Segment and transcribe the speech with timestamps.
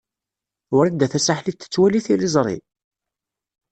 [0.75, 2.57] Wrida Tasaḥlit tettwali tiliẓri?